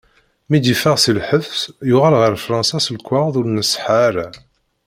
[0.49, 4.27] Mi d-yeffeɣ si lḥebs, yuɣal ɣer Fṛansa s lekwaɣeḍ ur nṣeḥḥa ara.